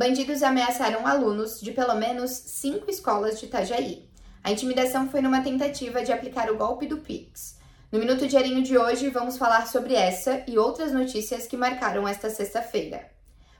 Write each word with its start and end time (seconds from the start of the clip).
Bandidos 0.00 0.42
ameaçaram 0.42 1.06
alunos 1.06 1.60
de 1.60 1.72
pelo 1.72 1.94
menos 1.94 2.30
cinco 2.30 2.90
escolas 2.90 3.38
de 3.38 3.44
Itajaí. 3.44 4.08
A 4.42 4.50
intimidação 4.50 5.10
foi 5.10 5.20
numa 5.20 5.42
tentativa 5.42 6.02
de 6.02 6.10
aplicar 6.10 6.50
o 6.50 6.56
golpe 6.56 6.86
do 6.86 6.96
Pix. 6.96 7.58
No 7.92 7.98
Minuto 7.98 8.26
Diarinho 8.26 8.62
de 8.62 8.78
hoje, 8.78 9.10
vamos 9.10 9.36
falar 9.36 9.66
sobre 9.66 9.92
essa 9.92 10.42
e 10.48 10.56
outras 10.56 10.90
notícias 10.90 11.46
que 11.46 11.54
marcaram 11.54 12.08
esta 12.08 12.30
sexta-feira. 12.30 13.10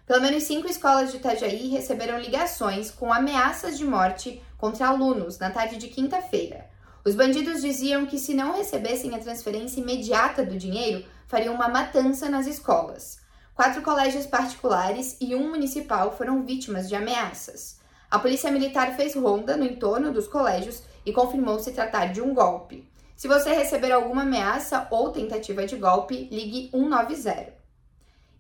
Pelo 0.07 0.23
menos 0.23 0.45
cinco 0.45 0.67
escolas 0.67 1.11
de 1.11 1.19
Itajaí 1.19 1.69
receberam 1.69 2.19
ligações 2.19 2.91
com 2.91 3.13
ameaças 3.13 3.77
de 3.77 3.85
morte 3.85 4.43
contra 4.57 4.89
alunos 4.89 5.39
na 5.39 5.51
tarde 5.51 5.77
de 5.77 5.89
quinta-feira. 5.89 6.71
Os 7.05 7.15
bandidos 7.15 7.61
diziam 7.61 8.07
que, 8.07 8.19
se 8.19 8.33
não 8.33 8.57
recebessem 8.57 9.15
a 9.15 9.19
transferência 9.19 9.83
imediata 9.83 10.43
do 10.43 10.57
dinheiro, 10.57 11.05
fariam 11.29 11.55
uma 11.55 11.69
matança 11.69 12.31
nas 12.31 12.47
escolas. 12.47 13.20
Quatro 13.61 13.83
colégios 13.83 14.25
particulares 14.25 15.19
e 15.21 15.35
um 15.35 15.51
municipal 15.51 16.17
foram 16.17 16.43
vítimas 16.43 16.89
de 16.89 16.95
ameaças. 16.95 17.79
A 18.11 18.19
polícia 18.19 18.51
militar 18.51 18.97
fez 18.97 19.15
ronda 19.15 19.55
no 19.55 19.67
entorno 19.67 20.11
dos 20.11 20.27
colégios 20.27 20.83
e 21.05 21.13
confirmou 21.13 21.59
se 21.59 21.71
tratar 21.71 22.07
de 22.07 22.23
um 22.23 22.33
golpe. 22.33 22.91
Se 23.15 23.29
você 23.29 23.53
receber 23.53 23.93
alguma 23.93 24.23
ameaça 24.23 24.89
ou 24.91 25.11
tentativa 25.11 25.67
de 25.67 25.77
golpe, 25.77 26.27
ligue 26.33 26.71
190. 26.71 27.53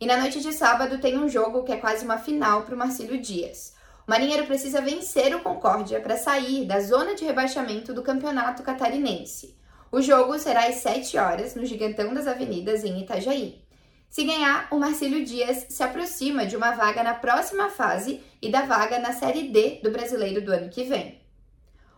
E 0.00 0.06
na 0.06 0.16
noite 0.16 0.40
de 0.40 0.54
sábado 0.54 0.98
tem 1.02 1.18
um 1.18 1.28
jogo 1.28 1.64
que 1.64 1.72
é 1.72 1.76
quase 1.76 2.02
uma 2.02 2.16
final 2.16 2.62
para 2.62 2.74
o 2.74 2.78
Marcílio 2.78 3.20
Dias. 3.20 3.74
O 4.06 4.10
Marinheiro 4.10 4.46
precisa 4.46 4.80
vencer 4.80 5.36
o 5.36 5.42
Concórdia 5.42 6.00
para 6.00 6.16
sair 6.16 6.64
da 6.64 6.80
zona 6.80 7.14
de 7.14 7.26
rebaixamento 7.26 7.92
do 7.92 8.02
Campeonato 8.02 8.62
Catarinense. 8.62 9.54
O 9.92 10.00
jogo 10.00 10.38
será 10.38 10.66
às 10.66 10.76
7 10.76 11.18
horas 11.18 11.54
no 11.54 11.66
Gigantão 11.66 12.14
das 12.14 12.26
Avenidas 12.26 12.84
em 12.84 13.02
Itajaí. 13.02 13.68
Se 14.10 14.24
ganhar, 14.24 14.66
o 14.72 14.76
Marcílio 14.76 15.24
Dias 15.24 15.66
se 15.68 15.84
aproxima 15.84 16.44
de 16.44 16.56
uma 16.56 16.72
vaga 16.72 17.00
na 17.00 17.14
próxima 17.14 17.70
fase 17.70 18.20
e 18.42 18.50
da 18.50 18.62
vaga 18.62 18.98
na 18.98 19.12
Série 19.12 19.50
D 19.50 19.78
do 19.84 19.92
Brasileiro 19.92 20.42
do 20.44 20.52
ano 20.52 20.68
que 20.68 20.82
vem. 20.82 21.20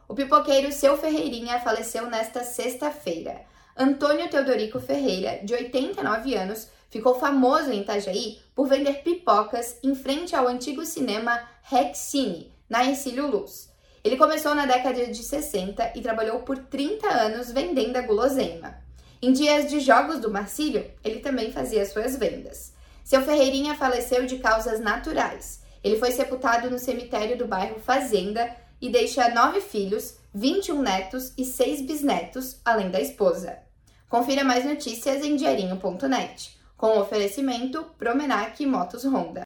O 0.06 0.14
pipoqueiro 0.14 0.70
Seu 0.70 0.98
Ferreirinha 0.98 1.58
faleceu 1.60 2.10
nesta 2.10 2.44
sexta-feira. 2.44 3.40
Antônio 3.74 4.28
Teodorico 4.28 4.78
Ferreira, 4.78 5.40
de 5.42 5.54
89 5.54 6.34
anos, 6.34 6.68
ficou 6.90 7.18
famoso 7.18 7.72
em 7.72 7.80
Itajaí 7.80 8.38
por 8.54 8.68
vender 8.68 9.02
pipocas 9.02 9.78
em 9.82 9.94
frente 9.94 10.36
ao 10.36 10.46
antigo 10.46 10.84
cinema 10.84 11.42
Rex 11.62 11.96
Cine, 11.96 12.52
na 12.68 12.84
Ercílio 12.84 13.26
Luz. 13.26 13.72
Ele 14.04 14.18
começou 14.18 14.54
na 14.54 14.66
década 14.66 15.06
de 15.06 15.22
60 15.22 15.92
e 15.96 16.02
trabalhou 16.02 16.40
por 16.40 16.58
30 16.58 17.08
anos 17.08 17.50
vendendo 17.50 17.96
a 17.96 18.02
guloseima. 18.02 18.82
Em 19.24 19.30
dias 19.30 19.70
de 19.70 19.78
jogos 19.78 20.18
do 20.18 20.32
Marcílio, 20.32 20.84
ele 21.04 21.20
também 21.20 21.52
fazia 21.52 21.86
suas 21.86 22.16
vendas. 22.16 22.72
Seu 23.04 23.22
Ferreirinha 23.22 23.76
faleceu 23.76 24.26
de 24.26 24.38
causas 24.38 24.80
naturais. 24.80 25.62
Ele 25.84 25.96
foi 25.96 26.10
sepultado 26.10 26.68
no 26.68 26.76
cemitério 26.76 27.38
do 27.38 27.46
bairro 27.46 27.78
Fazenda 27.78 28.52
e 28.80 28.90
deixa 28.90 29.32
nove 29.32 29.60
filhos, 29.60 30.16
21 30.34 30.82
netos 30.82 31.32
e 31.38 31.44
seis 31.44 31.80
bisnetos, 31.80 32.60
além 32.64 32.90
da 32.90 33.00
esposa. 33.00 33.60
Confira 34.08 34.42
mais 34.42 34.64
notícias 34.64 35.24
em 35.24 35.36
diarinho.net, 35.36 36.58
com 36.76 36.98
oferecimento 36.98 37.84
Promenac 37.96 38.66
Motos 38.66 39.04
Honda. 39.04 39.40